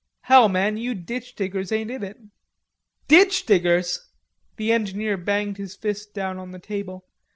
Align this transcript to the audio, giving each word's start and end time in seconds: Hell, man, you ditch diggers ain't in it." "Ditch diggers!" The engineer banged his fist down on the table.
Hell, 0.21 0.49
man, 0.49 0.77
you 0.77 0.95
ditch 0.95 1.35
diggers 1.35 1.71
ain't 1.71 1.91
in 1.91 2.01
it." 2.03 2.17
"Ditch 3.07 3.45
diggers!" 3.45 4.09
The 4.55 4.71
engineer 4.71 5.15
banged 5.15 5.57
his 5.57 5.75
fist 5.75 6.11
down 6.15 6.39
on 6.39 6.49
the 6.49 6.57
table. 6.57 7.05